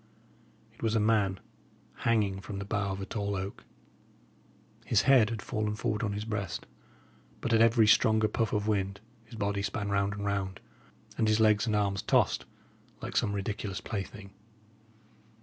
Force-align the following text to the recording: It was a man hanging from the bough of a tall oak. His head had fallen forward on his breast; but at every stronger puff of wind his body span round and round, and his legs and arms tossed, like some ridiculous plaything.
It 0.73 0.81
was 0.81 0.95
a 0.95 0.99
man 0.99 1.39
hanging 1.97 2.41
from 2.41 2.57
the 2.57 2.65
bough 2.65 2.91
of 2.93 3.01
a 3.01 3.05
tall 3.05 3.35
oak. 3.35 3.63
His 4.83 5.03
head 5.03 5.29
had 5.29 5.43
fallen 5.43 5.75
forward 5.75 6.01
on 6.01 6.13
his 6.13 6.25
breast; 6.25 6.65
but 7.39 7.53
at 7.53 7.61
every 7.61 7.85
stronger 7.85 8.27
puff 8.27 8.51
of 8.51 8.67
wind 8.67 8.99
his 9.25 9.35
body 9.35 9.61
span 9.61 9.89
round 9.91 10.13
and 10.13 10.25
round, 10.25 10.59
and 11.19 11.27
his 11.27 11.39
legs 11.39 11.67
and 11.67 11.75
arms 11.75 12.01
tossed, 12.01 12.45
like 12.99 13.15
some 13.15 13.33
ridiculous 13.33 13.79
plaything. 13.79 14.31